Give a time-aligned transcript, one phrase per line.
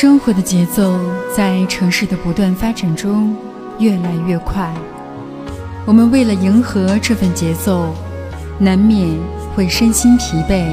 [0.00, 0.96] 生活的节奏
[1.34, 3.34] 在城市的不断发展中
[3.80, 4.72] 越来越快，
[5.84, 7.92] 我们为了迎合这份节奏，
[8.60, 9.08] 难免
[9.56, 10.64] 会身心疲惫。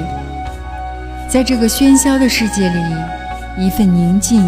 [1.28, 4.48] 在这个喧嚣的世界里，一份宁静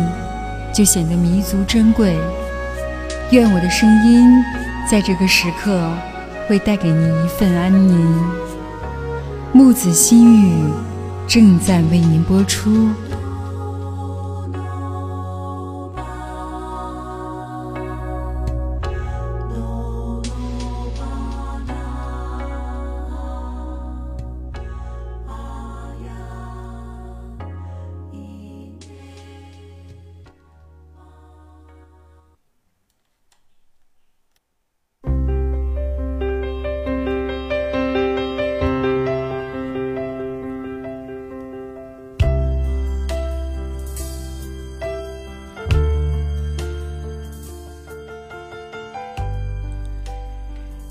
[0.71, 2.15] 就显得弥足珍贵。
[3.31, 4.29] 愿我的声音
[4.87, 5.89] 在这个时刻
[6.47, 8.23] 会带给你一份安宁。
[9.53, 10.71] 木子心语
[11.27, 12.87] 正在为您播出。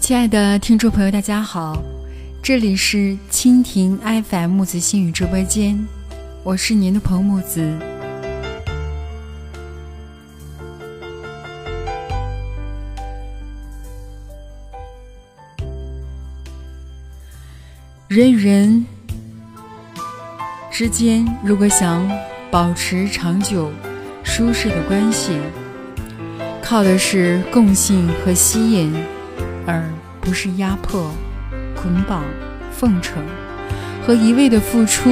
[0.06, 1.82] 亲爱的听众朋友，大家好，
[2.40, 5.84] 这里是蜻蜓 FM 木子心语直播间，
[6.44, 7.60] 我是您的朋友木子。
[18.06, 18.86] 人与人
[20.70, 22.08] 之间，如果想
[22.48, 23.72] 保持长久、
[24.22, 25.32] 舒适的关系，
[26.62, 28.94] 靠的是共性和吸引，
[29.66, 29.82] 而。
[30.26, 31.14] 不是压迫、
[31.76, 32.24] 捆绑、
[32.72, 33.22] 奉承
[34.04, 35.08] 和一味的付出，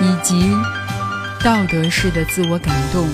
[0.00, 0.50] 以及
[1.44, 3.06] 道德式的自我感动。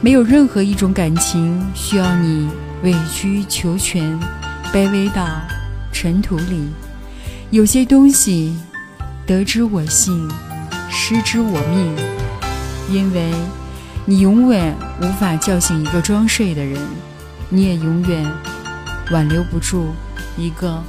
[0.00, 2.48] 没有任何一种感情需要你
[2.84, 4.16] 委曲求全、
[4.72, 5.26] 卑微到
[5.92, 6.68] 尘土里。
[7.50, 8.56] 有些东西
[9.26, 10.30] 得之我幸，
[10.88, 11.92] 失之我命，
[12.88, 13.32] 因为
[14.04, 16.80] 你永远无法叫醒一个装睡的人，
[17.48, 18.24] 你也永远
[19.10, 19.92] 挽留不住。
[20.36, 20.82] 一个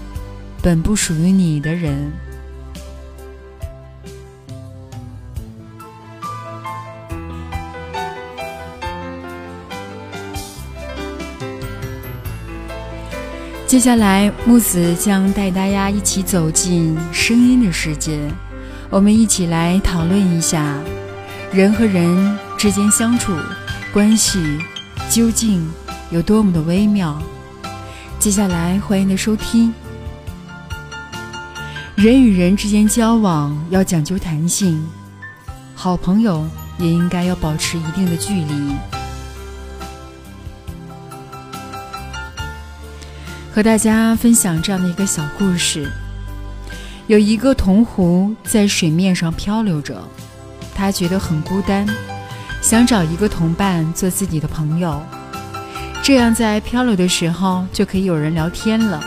[0.62, 2.12] 本不属于你的人。
[13.68, 18.18] 接下来，木子将带大家一起走进声音的世界，
[18.90, 20.78] 我们一起来讨论一下
[21.52, 23.34] 人和人之间相处
[23.92, 24.58] 关系
[25.10, 25.68] 究竟
[26.10, 27.22] 有多么的微妙。
[28.20, 29.72] 接下来，欢迎的收听。
[31.96, 34.84] 人与人之间交往要讲究弹性，
[35.76, 36.46] 好朋友
[36.80, 38.76] 也应该要保持一定的距离。
[43.54, 45.90] 和大家分享这样的一个小故事：
[47.06, 50.02] 有一个铜壶在水面上漂流着，
[50.74, 51.88] 他觉得很孤单，
[52.60, 55.00] 想找一个同伴做自己的朋友。
[56.06, 59.02] 这样，在漂流的时候就可以有人聊天了，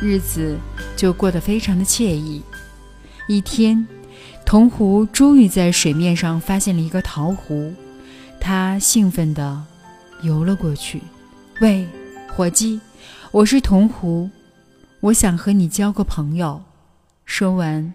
[0.00, 0.56] 日子
[0.96, 2.40] 就过得非常的惬意。
[3.26, 3.84] 一天，
[4.46, 7.74] 铜壶终于在水面上发现了一个陶壶，
[8.38, 9.60] 他兴奋地
[10.22, 11.02] 游了过去。
[11.60, 11.84] “喂，
[12.28, 12.80] 伙计，
[13.32, 14.30] 我是铜壶，
[15.00, 16.62] 我想和你交个朋友。”
[17.26, 17.92] 说完，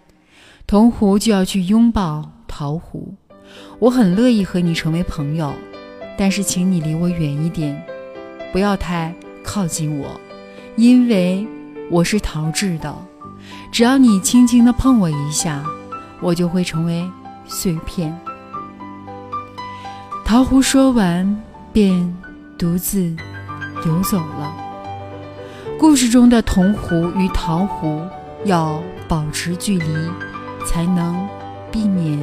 [0.66, 3.14] 铜壶就要去拥抱陶壶。
[3.80, 5.54] “我很乐意和你成为朋友，
[6.18, 7.82] 但是请你离我远一点。”
[8.56, 10.18] 不要太靠近我，
[10.76, 11.46] 因为
[11.90, 12.96] 我是陶制的。
[13.70, 15.62] 只要你轻轻的碰我一下，
[16.22, 17.06] 我就会成为
[17.44, 18.18] 碎片。
[20.24, 21.38] 陶壶说完，
[21.70, 22.16] 便
[22.56, 23.14] 独自
[23.84, 24.56] 游走了。
[25.78, 28.00] 故事中的铜壶与陶壶
[28.46, 30.10] 要保持距离，
[30.64, 31.28] 才能
[31.70, 32.18] 避免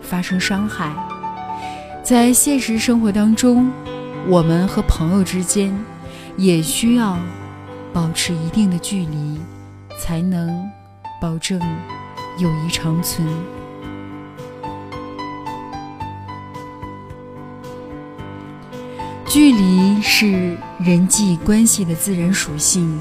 [0.00, 0.92] 发生伤害。
[2.02, 3.70] 在现实生活当中。
[4.28, 5.72] 我们和朋友之间
[6.36, 7.16] 也需要
[7.92, 9.40] 保持一定的距离，
[10.00, 10.68] 才能
[11.22, 11.60] 保证
[12.38, 13.24] 友谊长存。
[19.28, 23.00] 距离是人际关系的自然属性，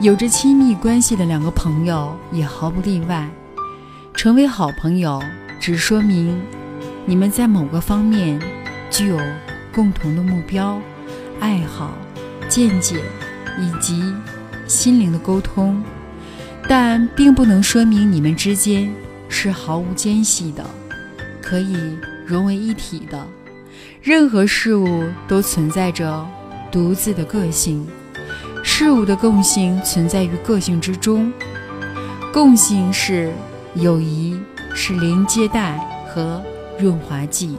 [0.00, 3.28] 有着亲密关系的两个朋友也毫不例外。
[4.14, 5.22] 成为好朋友，
[5.60, 6.42] 只说明
[7.06, 8.40] 你们在某个方面
[8.90, 9.16] 具有。
[9.72, 10.80] 共同的目标、
[11.38, 11.92] 爱好、
[12.48, 13.02] 见解
[13.58, 14.02] 以及
[14.66, 15.82] 心灵的沟通，
[16.68, 18.92] 但并不能说明你们之间
[19.28, 20.64] 是毫无间隙的，
[21.40, 21.76] 可以
[22.26, 23.26] 融为一体的。
[24.02, 26.26] 任何事物都存在着
[26.70, 27.86] 独自的个性，
[28.62, 31.32] 事物的共性存在于个性之中。
[32.32, 33.32] 共性是
[33.74, 34.38] 友谊，
[34.74, 35.76] 是连接带
[36.08, 36.42] 和
[36.78, 37.56] 润滑剂。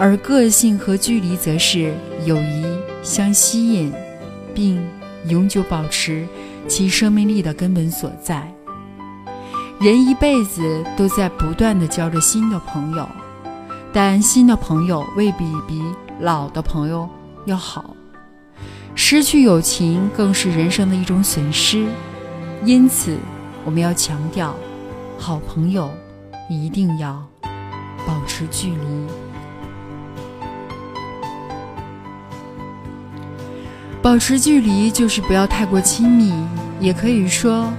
[0.00, 1.92] 而个性和距离则是
[2.24, 2.64] 友谊
[3.02, 3.92] 相吸引，
[4.54, 4.82] 并
[5.26, 6.26] 永久保持
[6.66, 8.50] 其生命力的根本所在。
[9.78, 13.06] 人一辈子都在不断的交着新的朋友，
[13.92, 15.82] 但新的朋友未必比
[16.18, 17.06] 老的朋友
[17.44, 17.94] 要好。
[18.94, 21.86] 失去友情更是人生的一种损失，
[22.64, 23.18] 因此
[23.66, 24.54] 我们要强调，
[25.18, 25.90] 好朋友
[26.48, 27.22] 一定要
[28.06, 29.29] 保持距离。
[34.10, 36.34] 保持距离就是不要太过亲密，
[36.80, 37.72] 也可以说，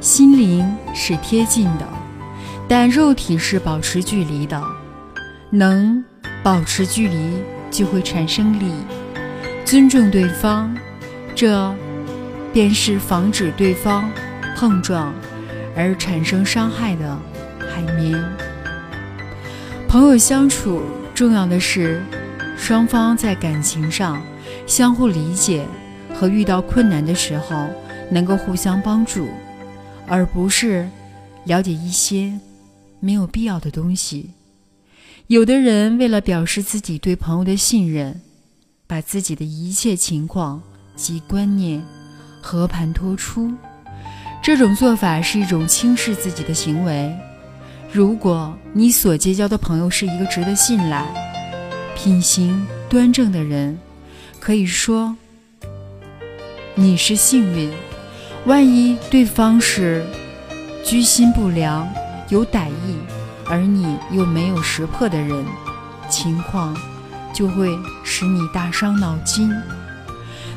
[0.00, 1.88] 心灵是贴近的，
[2.68, 4.62] 但肉体是保持距离的。
[5.50, 6.04] 能
[6.44, 7.42] 保持距离，
[7.72, 8.72] 就会产生理，
[9.64, 10.72] 尊重对方，
[11.34, 11.74] 这
[12.52, 14.08] 便是防止对方
[14.56, 15.12] 碰撞
[15.76, 17.18] 而产生伤害的
[17.58, 18.16] 海绵。
[19.88, 22.00] 朋友相处重要的是，
[22.56, 24.22] 双方在感情上。
[24.66, 25.66] 相互理解
[26.14, 27.68] 和遇到困难的时候
[28.10, 29.28] 能够互相帮助，
[30.06, 30.88] 而不是
[31.44, 32.38] 了解一些
[33.00, 34.30] 没有必要的东西。
[35.26, 38.20] 有的人为了表示自己对朋友的信任，
[38.86, 40.62] 把自己的一切情况
[40.94, 41.82] 及观念
[42.42, 43.50] 和盘托出，
[44.42, 47.10] 这种做法是一种轻视自己的行为。
[47.90, 51.06] 如果你所结交的朋友是一个值得信赖、
[51.96, 53.78] 品行端正的人，
[54.44, 55.16] 可以说，
[56.74, 57.72] 你是幸运。
[58.44, 60.04] 万一对方是
[60.84, 61.88] 居心不良、
[62.28, 62.98] 有歹意，
[63.46, 65.42] 而你又没有识破的人，
[66.10, 66.76] 情况
[67.32, 67.70] 就会
[68.04, 69.50] 使你大伤脑筋。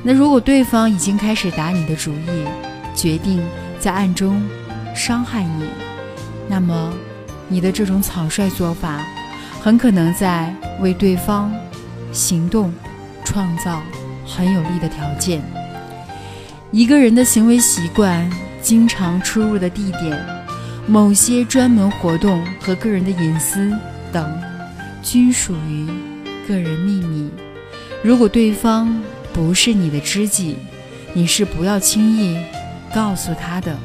[0.04, 2.45] 那如果对方已经开始打你的主意，
[2.94, 3.42] 决定
[3.80, 4.45] 在暗中
[4.94, 5.63] 伤害你，
[6.50, 6.94] 那么
[7.48, 9.01] 你的这种草率做法，
[9.62, 11.50] 很可能在为对方
[12.12, 12.74] 行动。
[13.28, 13.84] 创造
[14.26, 15.42] 很有利的条件。
[16.72, 18.30] 一个人的行为习惯、
[18.62, 20.26] 经常出入的地点、
[20.88, 23.78] 某些专门活动和个人的隐私
[24.14, 24.42] 等，
[25.04, 25.86] 均属于
[26.48, 27.30] 个人秘密。
[28.02, 28.98] 如果对方
[29.34, 30.56] 不是你的知己，
[31.14, 32.38] 你是不要轻易
[32.96, 33.78] 告诉他的。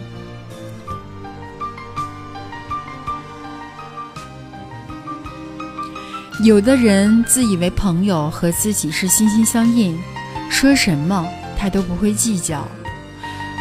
[6.43, 9.97] 有的人自以为朋友和自己是心心相印，
[10.51, 11.25] 说什么
[11.57, 12.67] 他都不会计较，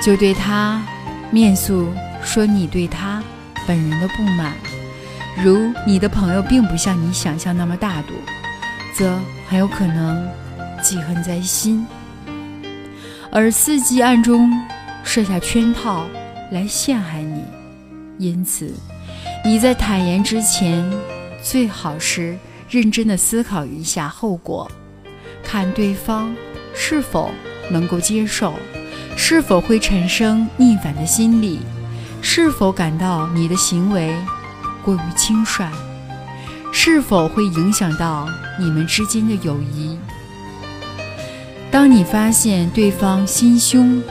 [0.04, 0.82] 就对他
[1.30, 1.94] 面诉
[2.24, 3.22] 说你对他
[3.68, 4.56] 本人的不满。
[5.44, 8.16] 如你的朋友并不像你想象那么大度，
[8.96, 9.16] 则
[9.48, 10.28] 很有可能
[10.82, 11.86] 记恨在心，
[13.32, 14.52] 而伺机暗中
[15.04, 16.08] 设下圈套
[16.52, 17.44] 来陷害你。
[18.18, 18.74] 因此，
[19.46, 20.84] 你在坦言之前，
[21.44, 22.36] 最好是。
[22.72, 24.72] 认真的思考一下后果，
[25.44, 26.34] 看对方
[26.74, 27.30] 是否
[27.70, 28.54] 能够接受，
[29.18, 31.60] 是否会产生逆反的心理，
[32.22, 34.16] 是否感到你的行为
[34.86, 35.70] 过于轻率，
[36.72, 38.26] 是否会影响到
[38.58, 40.00] 你们之间的友谊。
[41.70, 44.02] 当你发现对方心胸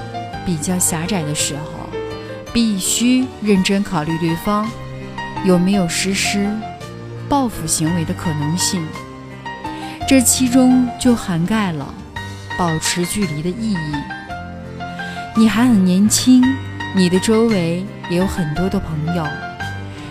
[0.45, 1.89] 比较狭窄的时候，
[2.53, 4.71] 必须认真考虑对方
[5.47, 6.47] 有没有实施。
[7.31, 8.85] 报复行为的可能性，
[10.09, 11.95] 这其中就涵盖了
[12.59, 13.95] 保持距离的意义。
[15.37, 16.43] 你还很年轻，
[16.97, 19.25] 你的周围也有很多的朋友，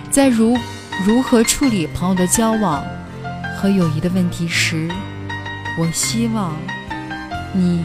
[0.10, 0.58] 在如
[1.06, 2.82] 如何处理朋友的交往
[3.58, 4.90] 和友谊的问题时，
[5.78, 6.56] 我希望
[7.52, 7.84] 你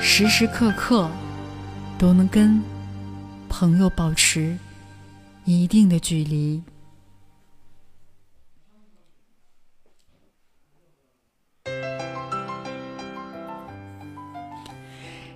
[0.00, 1.10] 时时刻刻
[1.98, 2.62] 都能跟
[3.50, 4.56] 朋友保持
[5.44, 6.62] 一定的距离。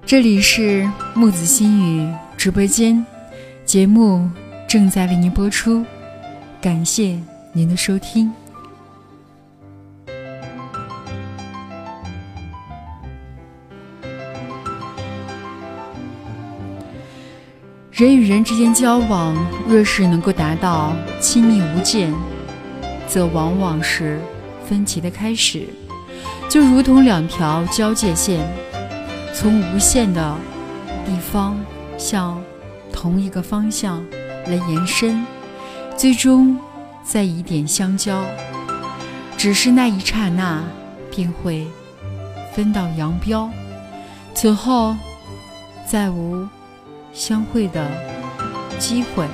[0.06, 3.04] 这里是木子心语直播间，
[3.64, 4.30] 节目
[4.68, 5.84] 正在为您播出，
[6.60, 7.18] 感谢
[7.52, 8.32] 您的收听。
[17.90, 19.36] 人与人之间交往，
[19.66, 22.14] 若是能够达到亲密无间，
[23.08, 24.20] 则往往是
[24.68, 25.66] 分歧的开始，
[26.48, 28.46] 就如同两条交界线。
[29.38, 30.34] 从无限的
[31.04, 31.58] 地方
[31.98, 32.42] 向
[32.90, 34.02] 同一个方向
[34.46, 35.26] 来延伸，
[35.94, 36.58] 最终
[37.04, 38.24] 在一点相交。
[39.36, 40.64] 只是那一刹那，
[41.10, 41.66] 便会
[42.54, 43.50] 分道扬镳，
[44.32, 44.96] 此后
[45.86, 46.48] 再无
[47.12, 47.86] 相会的
[48.78, 49.26] 机会。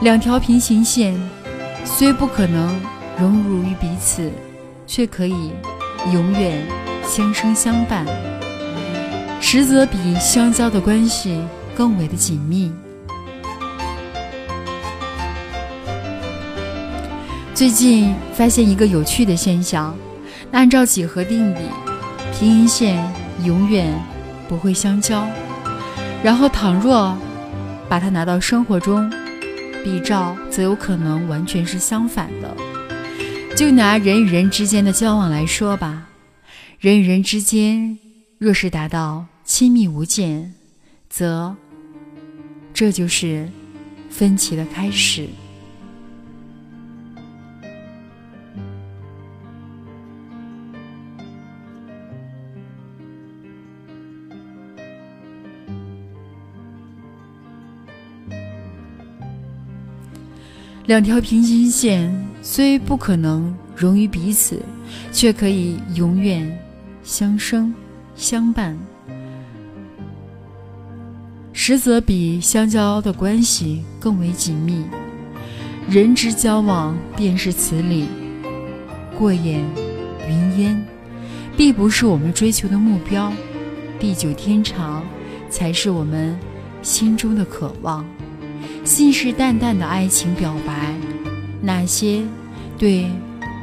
[0.00, 1.16] 两条平行线
[1.84, 2.74] 虽不可能
[3.16, 4.32] 融入于彼此，
[4.84, 5.52] 却可以
[6.12, 6.66] 永远
[7.04, 8.04] 相生相伴，
[9.44, 11.38] 实则比相交的关系
[11.74, 12.72] 更为的紧密。
[17.52, 19.94] 最近发现一个有趣的现象：
[20.52, 21.58] 按照几何定理，
[22.32, 23.12] 平行线
[23.44, 23.92] 永远
[24.48, 25.26] 不会相交。
[26.22, 27.14] 然后，倘若
[27.88, 29.12] 把它拿到生活中
[29.84, 32.56] 比照，则有可能完全是相反的。
[33.56, 36.06] 就拿人与人之间的交往来说吧，
[36.78, 37.98] 人与人之间
[38.38, 40.50] 若是达到亲密无间，
[41.10, 41.54] 则
[42.72, 43.46] 这就是
[44.08, 45.28] 分歧的开始。
[60.86, 64.62] 两条平行线虽不可能融于彼此，
[65.12, 66.58] 却可以永远
[67.04, 67.74] 相生
[68.16, 68.74] 相伴，
[71.64, 74.84] 实则比相交的关系更为紧密。
[75.88, 78.08] 人之交往便是此理，
[79.16, 79.64] 过眼
[80.28, 80.84] 云烟，
[81.56, 83.32] 必不是我们追求的目标，
[84.00, 85.04] 地久天长
[85.48, 86.36] 才是我们
[86.82, 88.04] 心中的渴望。
[88.82, 90.92] 信誓旦旦的爱情表白，
[91.60, 92.24] 那些
[92.76, 93.08] 对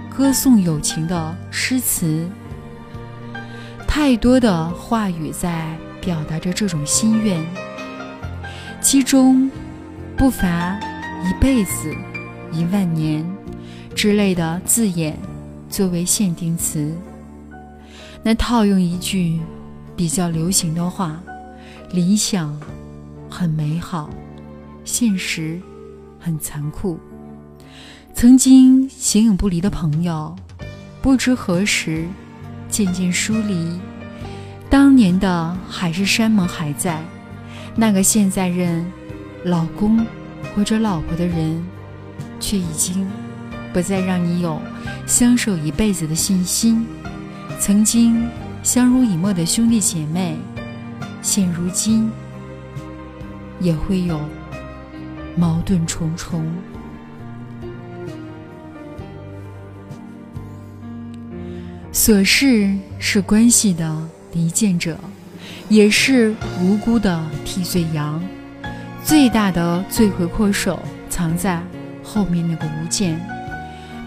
[0.10, 2.26] 歌颂友情的诗词，
[3.86, 7.46] 太多的话语在表达着这种心愿，
[8.82, 9.52] 其中
[10.18, 10.80] 不乏
[11.24, 11.94] 一辈子、
[12.54, 13.26] 一万年
[13.94, 15.18] 之类的字眼
[15.70, 16.96] 作为限定词。
[18.24, 19.40] 那套用一句
[19.96, 21.22] 比较流行的话
[21.92, 22.58] ：“理想
[23.30, 24.10] 很美好。”
[24.86, 25.62] 现实
[26.20, 26.98] 很残酷。
[28.14, 30.36] 曾经形影不离的朋友，
[31.02, 32.08] 不知何时
[32.70, 33.80] 渐渐疏离。
[34.70, 37.02] 当年的海誓山盟还在，
[37.80, 38.86] 那个现在认
[39.46, 40.06] 老公
[40.54, 41.64] 或者老婆的人，
[42.38, 43.08] 却已经
[43.72, 44.62] 不再让你有
[45.08, 46.86] 相守一辈子的信心。
[47.58, 48.28] 曾经
[48.64, 50.36] 相濡以沫的兄弟姐妹，
[51.22, 52.12] 现如今
[53.62, 54.20] 也会有。
[55.38, 56.46] 矛盾重重，
[61.94, 65.00] 琐事是关系的离间者，
[65.70, 68.22] 也是无辜的替罪羊。
[69.04, 71.62] 最大的罪魁祸首藏在
[72.04, 73.18] 后面那个无间，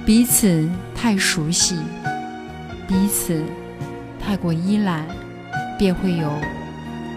[0.04, 1.76] 彼此太熟悉，
[2.86, 3.42] 彼此
[4.20, 5.06] 太过依赖，
[5.78, 6.30] 便会有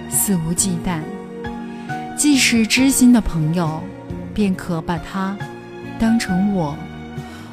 [0.09, 1.01] 肆无忌惮。
[2.15, 3.83] 既是知心的朋友。
[4.35, 5.33] 便可把他
[5.97, 6.75] 当成我，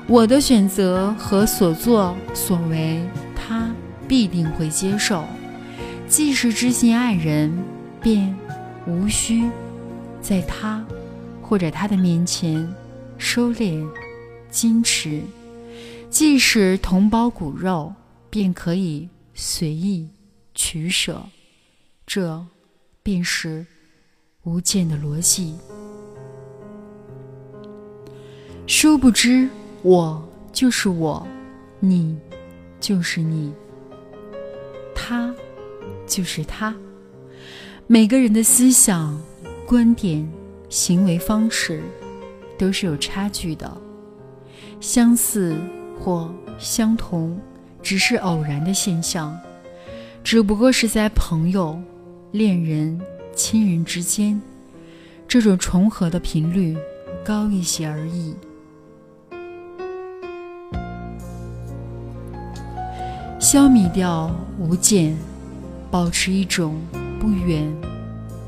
[0.09, 3.01] 我的选择和所作所为，
[3.37, 3.71] 他
[4.09, 5.25] 必定会接受。
[6.13, 7.51] 既是知心爱人，
[7.99, 8.37] 便
[8.87, 9.51] 无需
[10.21, 10.85] 在他
[11.41, 12.71] 或者他的面前
[13.17, 13.83] 收敛
[14.51, 15.23] 矜持。
[16.11, 17.95] 既是同胞骨肉，
[18.29, 20.07] 便可以随意
[20.55, 21.23] 取舍。
[22.07, 22.45] 这
[23.03, 23.65] 便是
[24.43, 25.57] 无间的逻辑。
[28.67, 29.49] 殊不知，
[29.81, 31.27] 我就是我，
[31.81, 32.19] 你
[32.79, 33.51] 就是你，
[34.95, 35.35] 他
[36.07, 36.75] 就是他。
[37.87, 39.21] 每个人的思想、
[39.67, 40.27] 观点、
[40.69, 41.83] 行为方式
[42.59, 43.71] 都是有差距的，
[44.81, 45.57] 相似
[46.01, 47.39] 或相同
[47.83, 49.39] 只是偶然的现象，
[50.23, 51.79] 只不过是在朋友、
[52.31, 53.01] 恋人、
[53.35, 54.41] 亲人之间，
[55.27, 56.77] 这种重合的频率
[57.25, 58.35] 高一些而已。
[63.39, 65.17] 消弭掉无间，
[65.93, 66.81] 保持一种
[67.21, 67.71] 不远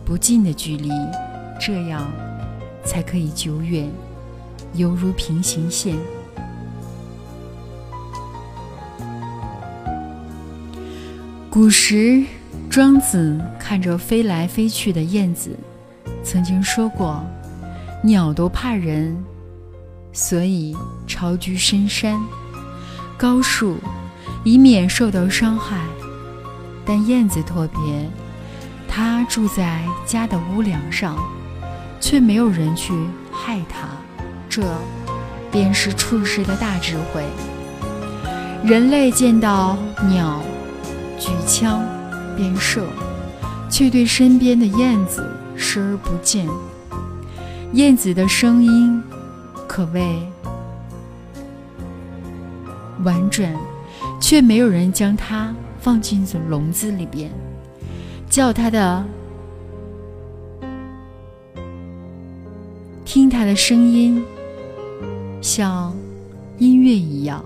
[0.03, 0.89] 不近的距离，
[1.61, 2.11] 这样
[2.83, 3.87] 才可以久远，
[4.73, 5.95] 犹如平行线。
[11.51, 12.25] 古时，
[12.71, 15.55] 庄子看着飞来飞去的燕子，
[16.23, 17.23] 曾经说过
[18.03, 19.23] ：“鸟都怕人，
[20.15, 20.75] 所以
[21.07, 22.19] 巢居深山、
[23.19, 23.77] 高树。”
[24.47, 25.87] 以免受到伤害，
[26.87, 28.11] 但燕子特别，
[28.89, 31.17] 它住在家的屋梁上，
[32.01, 32.93] 却没有人去
[33.33, 33.89] 害它。
[34.49, 34.63] 这
[35.51, 37.23] 便是处世的大智慧。
[38.65, 39.77] 人类见到
[40.09, 40.41] 鸟，
[41.19, 41.83] 举枪
[42.37, 42.87] 便射，
[43.71, 45.27] 却对身边的燕子
[45.57, 46.49] 视而不见。
[47.73, 49.03] 燕子的声音
[49.67, 50.27] 可谓
[53.03, 53.55] 婉转。
[54.21, 57.31] 却没有人将它放进笼子里边，
[58.31, 59.05] 叫它的
[63.05, 64.25] 听它的声音，
[65.43, 65.95] 像
[66.57, 67.45] 音乐一样。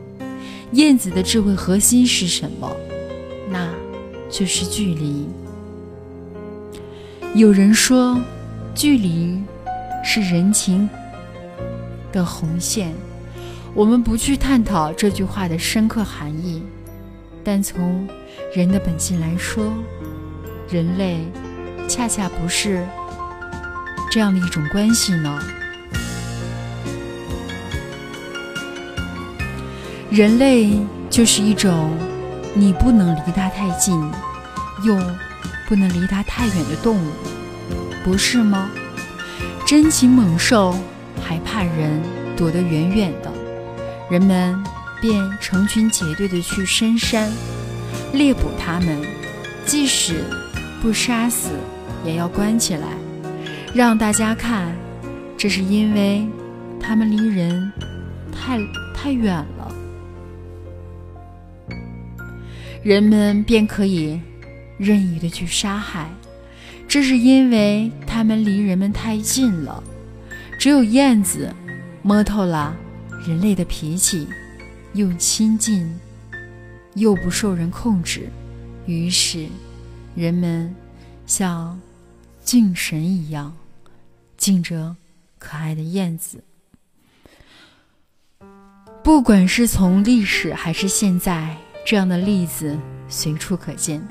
[0.71, 2.71] 燕子的智慧核心是什么？
[3.51, 3.69] 那
[4.31, 5.27] 就是距离。
[7.35, 8.17] 有人说，
[8.73, 9.43] 距离
[10.05, 10.89] 是人情
[12.13, 12.95] 的红线。
[13.75, 16.63] 我们不去探讨这句话的深刻含义，
[17.51, 18.07] 但从
[18.55, 19.73] 人的本性来说，
[20.69, 21.27] 人类
[21.89, 22.87] 恰恰不是
[24.11, 25.41] 这样的一种关系呢。
[30.11, 30.79] 人类
[31.09, 31.97] 就是一种
[32.53, 33.99] 你不能离它太近，
[34.85, 34.95] 又
[35.67, 37.11] 不能离它太远的动物，
[38.05, 38.69] 不是吗？
[39.67, 40.77] 珍禽猛兽
[41.27, 41.99] 还怕人
[42.37, 43.33] 躲得远远的，
[44.11, 44.55] 人们
[45.01, 47.31] 便成群结队的去深山
[48.13, 48.99] 猎捕它们，
[49.65, 50.25] 即使
[50.81, 51.51] 不杀死，
[52.05, 52.89] 也要关起来，
[53.75, 54.75] 让大家看。
[55.37, 56.27] 这是因为
[56.81, 57.73] 它们离人
[58.33, 58.59] 太
[58.95, 59.75] 太远了。
[62.83, 64.21] 人们便可以
[64.79, 66.09] 任意的去杀害，
[66.89, 69.83] 这是因为他们离人们太近了。
[70.59, 71.55] 只有燕子
[72.03, 72.75] 摸透了
[73.27, 74.27] 人类的脾气，
[74.93, 75.99] 又亲近
[76.95, 78.29] 又不受人控制，
[78.87, 79.47] 于是
[80.15, 80.75] 人们
[81.27, 81.81] 像
[82.43, 83.55] 敬神一样
[84.37, 84.97] 敬着
[85.39, 86.43] 可爱的燕子。
[89.03, 91.57] 不管是从历史还是现在。
[91.87, 92.79] 这样的例子
[93.09, 94.07] 随处可见。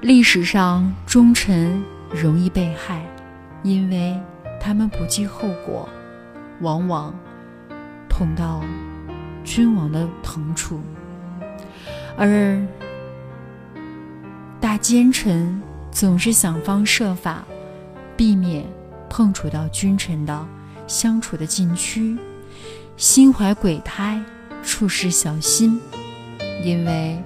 [0.00, 3.04] 历史上忠臣容易被害，
[3.62, 4.18] 因为
[4.58, 5.86] 他们不计后果，
[6.62, 7.14] 往往
[8.08, 8.64] 捅到
[9.44, 10.76] 君王的疼处；
[12.16, 12.60] 而
[14.60, 17.44] 大奸臣总是想方设法
[18.16, 18.64] 避免
[19.08, 20.46] 碰触到君臣的
[20.86, 22.16] 相处的禁区，
[22.96, 24.20] 心怀鬼胎，
[24.62, 25.80] 处事小心。
[26.64, 27.22] 因为，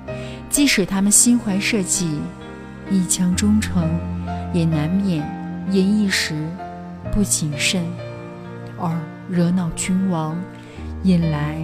[0.51, 2.19] 即使他们心怀社稷，
[2.91, 3.89] 一腔忠诚，
[4.53, 5.25] 也难免
[5.71, 6.35] 因一时
[7.13, 7.85] 不谨慎
[8.77, 8.91] 而
[9.31, 10.37] 惹恼君王，
[11.05, 11.57] 引来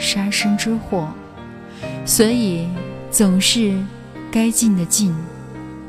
[0.00, 1.08] 杀身之祸。
[2.04, 2.66] 所以，
[3.10, 3.78] 总是
[4.32, 5.14] 该近的近，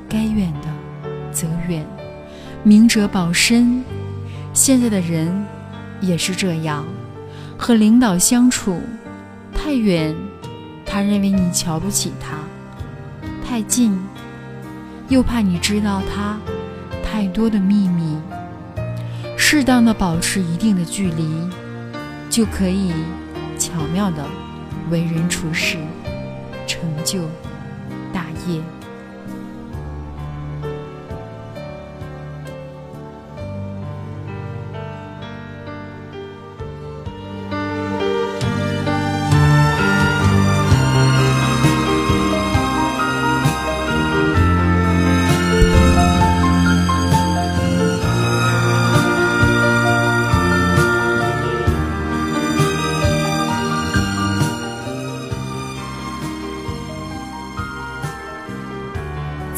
[0.08, 0.68] 该远的
[1.32, 1.84] 则远，
[2.64, 3.84] 明哲保身。
[4.54, 5.46] 现在的人
[6.02, 6.86] 也是这样，
[7.58, 8.82] 和领导相处
[9.54, 10.14] 太远。
[10.86, 12.38] 他认为你瞧不起他，
[13.48, 13.98] 太近，
[15.08, 16.38] 又怕你知道他
[17.02, 18.18] 太多的秘密。
[19.38, 21.50] 适当的保持一定的距离，
[22.30, 22.92] 就可以
[23.62, 24.26] 巧妙的
[24.90, 25.78] 为人处事，
[26.66, 27.20] 成就
[28.12, 28.60] 大业。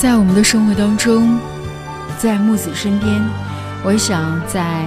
[0.04, 1.40] 在我们的生活当中，
[2.18, 3.24] 在木子身边，
[3.86, 4.86] 我想在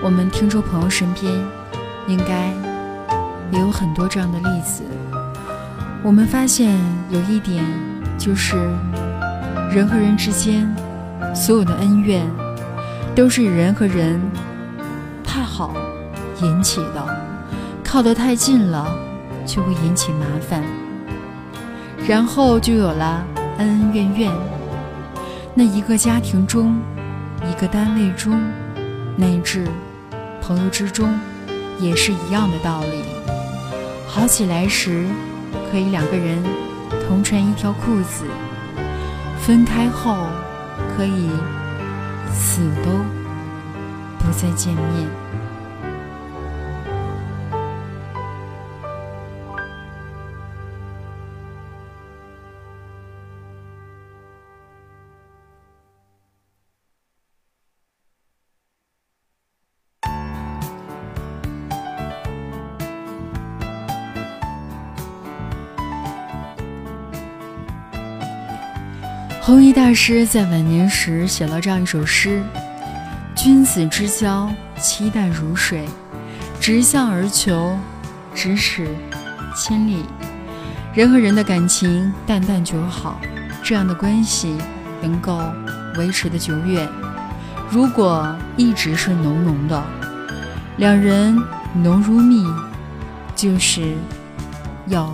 [0.00, 1.34] 我们听众朋友身边，
[2.06, 2.52] 应该
[3.50, 4.84] 也有很多这样的例子。
[6.00, 6.78] 我们发现
[7.10, 7.64] 有一点，
[8.16, 8.54] 就是
[9.68, 10.72] 人和人之间
[11.34, 12.24] 所有的恩怨，
[13.16, 14.20] 都是人和人
[15.24, 15.74] 太好
[16.40, 17.04] 引起的，
[17.82, 18.86] 靠得太近了，
[19.44, 20.62] 就会引起麻烦，
[22.06, 23.20] 然后就有了。
[23.58, 24.32] 恩恩怨怨，
[25.54, 26.80] 那一个家庭中，
[27.48, 28.40] 一个单位中，
[29.16, 29.66] 乃至
[30.42, 31.08] 朋友之中，
[31.78, 33.04] 也是一样的道理。
[34.08, 35.06] 好起来时，
[35.70, 36.42] 可以两个人
[37.06, 38.24] 同穿一条裤子；
[39.40, 40.16] 分开后，
[40.96, 41.30] 可以
[42.32, 42.90] 死都
[44.18, 45.23] 不再见面。
[69.46, 72.42] 弘一大师在晚年时写了这样一首诗
[73.36, 75.84] ：“君子之交，期待如水，
[76.58, 77.78] 直向而求，
[78.34, 78.88] 咫尺
[79.54, 80.06] 千里。
[80.94, 83.20] 人和人的感情淡淡就好，
[83.62, 84.56] 这样的关系
[85.02, 85.38] 能够
[85.98, 86.88] 维持的久远。
[87.68, 89.84] 如果一直是浓浓的，
[90.78, 91.38] 两人
[91.74, 92.46] 浓如蜜，
[93.36, 93.92] 就是
[94.86, 95.12] 要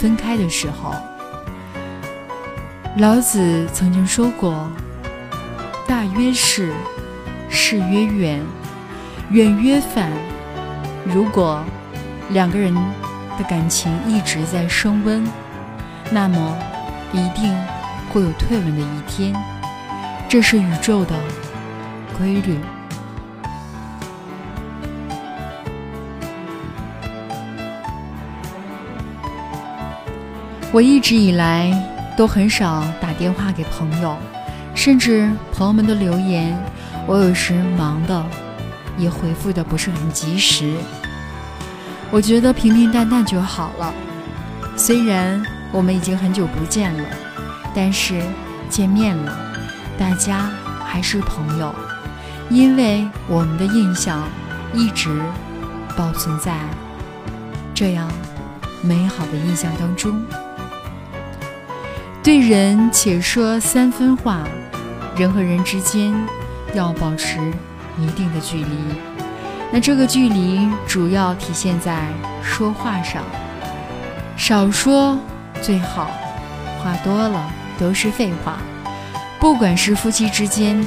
[0.00, 0.96] 分开的时候。
[2.98, 4.68] 老子曾经说过
[5.86, 6.72] ：“大曰是，
[7.48, 8.40] 是曰远，
[9.30, 10.10] 远曰反。”
[11.06, 11.62] 如果
[12.30, 15.24] 两个人的感情一直在升温，
[16.10, 16.58] 那么
[17.12, 17.56] 一定
[18.10, 19.32] 会有退温的一天，
[20.28, 21.14] 这是宇宙的
[22.18, 22.58] 规律。
[30.72, 31.72] 我一直以来
[32.18, 34.16] 都很少打电话给朋友，
[34.74, 36.58] 甚至朋友们的留言，
[37.06, 38.26] 我有时忙的
[38.96, 40.74] 也回复的不是很及时。
[42.10, 43.94] 我觉得平平淡淡就好了。
[44.74, 47.04] 虽然我们已经很久不见了，
[47.72, 48.20] 但是
[48.68, 49.38] 见面了，
[49.96, 50.50] 大家
[50.84, 51.72] 还是朋友，
[52.50, 54.24] 因为我们的印象
[54.74, 55.22] 一直
[55.96, 56.58] 保存在
[57.72, 58.10] 这样
[58.82, 60.20] 美好的印象当中。
[62.28, 64.46] 对人且说三分话，
[65.16, 66.12] 人和人之间
[66.74, 67.38] 要保持
[67.98, 68.68] 一定的距离。
[69.72, 72.06] 那这个距离主要体现在
[72.42, 73.22] 说话上，
[74.36, 75.18] 少说
[75.62, 76.10] 最好，
[76.84, 78.58] 话多了都是废话。
[79.40, 80.86] 不管是夫妻之间，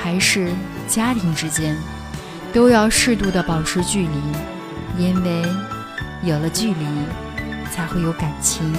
[0.00, 0.52] 还是
[0.86, 1.76] 家庭之间，
[2.52, 5.42] 都要适度的保持距离，因为
[6.22, 6.86] 有了距离，
[7.74, 8.72] 才会有感情。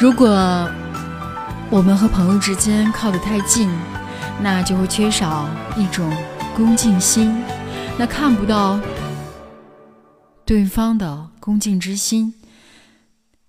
[0.00, 0.26] 如果
[1.68, 3.68] 我们和朋友之间靠得太近，
[4.40, 6.10] 那就会缺少一种
[6.56, 7.44] 恭敬心，
[7.98, 8.80] 那看不到
[10.46, 12.32] 对方的恭敬之心。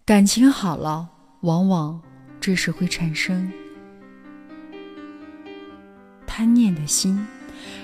[0.05, 1.07] 感情好了，
[1.39, 2.01] 往往
[2.41, 3.49] 这时会产生
[6.27, 7.25] 贪念的心，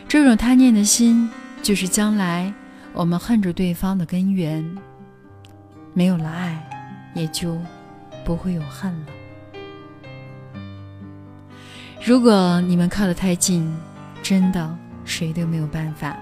[0.09, 1.29] 这种贪念的心
[1.63, 2.53] 就是将来
[2.91, 4.77] 我们恨着对方的根源。
[5.93, 6.69] 没有了爱，
[7.15, 7.57] 也就。
[8.27, 9.05] 不会有恨了。
[12.05, 13.73] 如果你们靠得太近，
[14.21, 16.17] 真的谁都没有办法。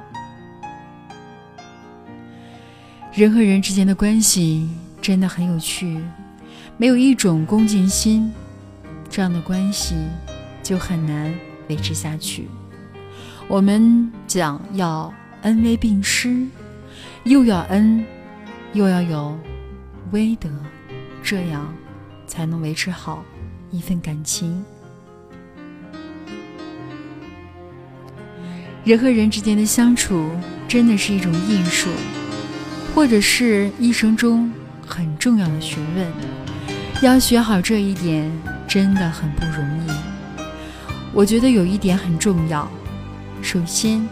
[3.12, 4.70] 人和人之间的关系
[5.02, 6.00] 真的很有趣，
[6.78, 8.32] 没有一种恭敬心，
[9.10, 9.96] 这样的关系
[10.62, 11.34] 就很难
[11.70, 12.48] 维持下去。
[13.48, 16.46] 我们讲要恩威并施，
[17.24, 18.06] 又要恩，
[18.74, 19.36] 又要有
[20.12, 20.48] 威德，
[21.24, 21.74] 这样。
[22.28, 23.24] 才能维持好
[23.72, 24.64] 一份感情。
[28.84, 30.30] 人和人之间的相处
[30.68, 31.90] 真的是一种艺术，
[32.94, 34.52] 或者是一生中
[34.86, 36.12] 很重要的学问。
[37.02, 38.32] 要学好这一点
[38.68, 39.92] 真的很不容易。
[41.14, 42.70] 我觉得有一点很重要，
[43.42, 44.08] 首先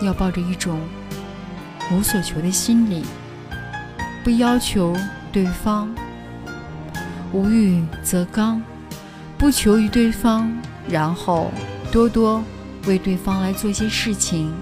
[0.00, 0.80] 要抱着一种
[1.92, 3.04] 无所求的心理，
[4.24, 4.96] 不要求
[5.30, 5.94] 对方。
[7.32, 8.62] 无欲则刚，
[9.36, 10.50] 不求于对方，
[10.88, 11.50] 然后
[11.90, 12.42] 多多
[12.86, 14.52] 为对方来做些事情，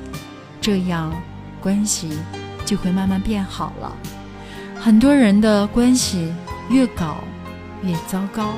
[0.60, 1.12] 这样
[1.60, 2.10] 关系
[2.64, 3.94] 就会慢慢变好了。
[4.80, 6.32] 很多人的关系
[6.68, 7.18] 越搞
[7.82, 8.54] 越糟糕，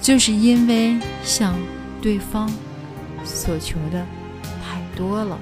[0.00, 1.54] 就是因为向
[2.02, 2.50] 对方
[3.24, 4.04] 所求的
[4.62, 5.38] 太多了。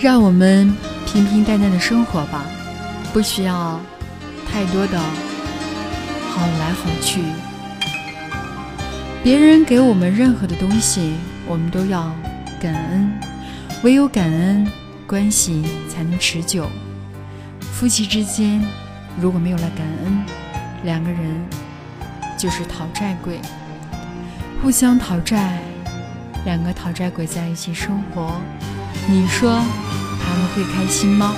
[0.00, 0.72] 让我们
[1.06, 2.44] 平平淡淡的生活吧，
[3.12, 3.80] 不需要
[4.48, 4.96] 太多的
[6.30, 7.20] 好来好去。
[9.24, 11.14] 别人给我们任何的东西，
[11.48, 12.14] 我们都要
[12.60, 13.10] 感恩，
[13.82, 14.64] 唯有感恩，
[15.04, 16.68] 关系才能持久。
[17.60, 18.64] 夫妻之间
[19.20, 20.24] 如果没有了感恩，
[20.84, 21.44] 两个人
[22.38, 23.40] 就是讨债鬼，
[24.62, 25.58] 互相讨债，
[26.44, 28.40] 两个讨债鬼在一起生活，
[29.10, 29.50] 你说？
[30.20, 31.34] 他们会开心吗？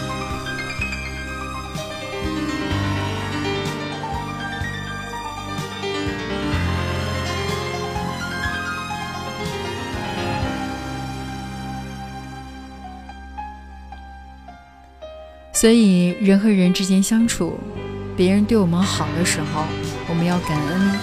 [15.53, 17.61] 所以人和人之间相处，
[18.17, 19.63] 别人对我们好的时候，
[20.09, 20.99] 我们要感恩。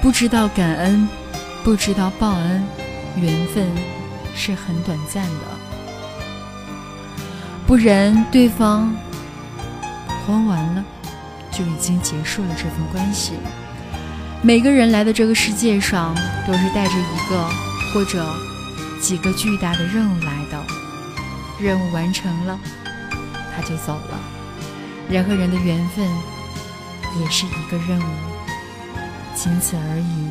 [0.00, 1.06] 不知道感恩，
[1.62, 2.64] 不知道报恩，
[3.16, 3.66] 缘分
[4.34, 5.46] 是很短暂的。
[7.66, 8.94] 不然，对方
[10.26, 10.84] 还完了，
[11.50, 13.32] 就已经结束了这份关系。
[14.42, 16.14] 每个人来到这个世界上，
[16.46, 17.48] 都是带着一个
[17.92, 18.26] 或者
[19.00, 20.60] 几个巨大的任务来的。
[21.60, 22.58] 任务完成了，
[23.54, 24.18] 他就走了。
[25.08, 26.04] 人和人的缘分
[27.20, 28.12] 也是一个任务，
[29.34, 30.28] 仅此而已。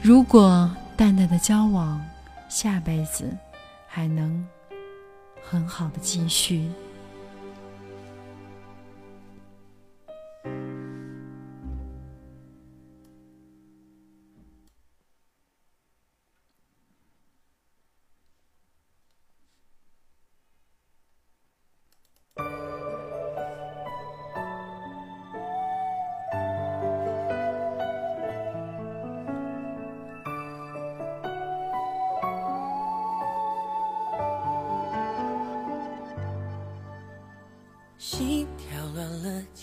[0.00, 2.00] 如果淡淡的交往，
[2.54, 3.34] 下辈子
[3.86, 4.46] 还能
[5.42, 6.70] 很好的继续。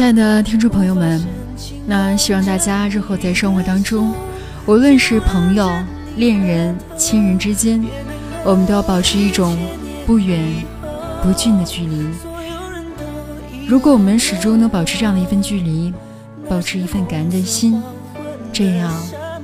[0.00, 1.22] 亲爱的听众朋友们，
[1.84, 4.14] 那希望大家日后在生活当中，
[4.64, 5.70] 无论是朋友、
[6.16, 7.84] 恋人、亲人之间，
[8.42, 9.58] 我们都要保持一种
[10.06, 10.42] 不远
[11.22, 12.06] 不近的距离。
[13.68, 15.92] 如果我们始终能保持这样的一份距离，
[16.48, 17.82] 保持一份感恩的心，
[18.54, 18.90] 这样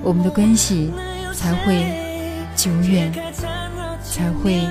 [0.03, 0.90] 我们的关系
[1.35, 1.85] 才会
[2.57, 3.12] 久远，
[4.03, 4.66] 才会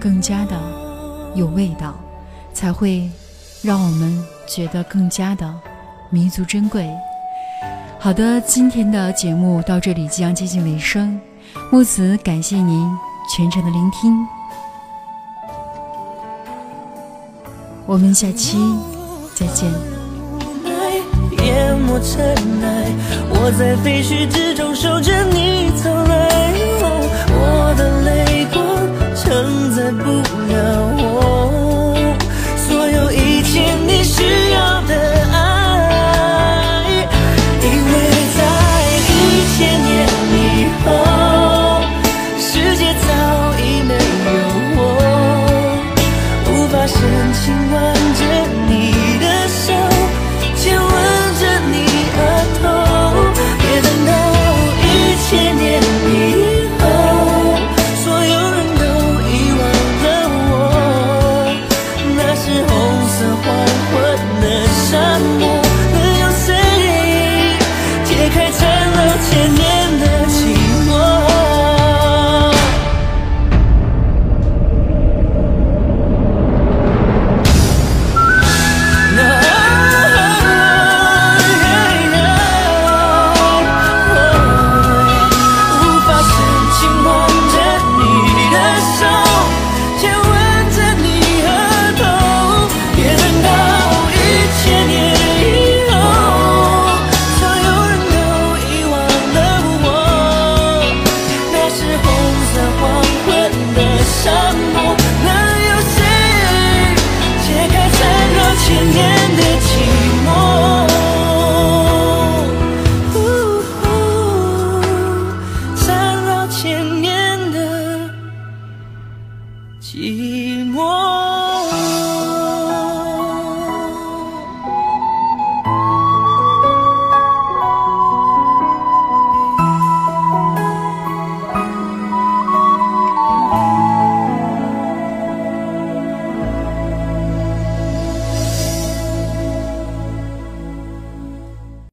[0.00, 0.58] 更加的
[1.34, 1.94] 有味道，
[2.54, 3.10] 才会
[3.60, 5.52] 让我们觉得更加的
[6.10, 6.88] 弥足珍贵。
[7.98, 11.20] 好的，今天的节目到这里即将接近尾声，
[11.72, 12.88] 木子感谢您
[13.28, 14.26] 全程的聆听，
[17.86, 18.58] 我们下期
[19.34, 19.70] 再见。
[23.28, 26.52] 我在废墟之中守着你走来，
[27.30, 28.56] 我的泪光
[29.16, 30.45] 承载不。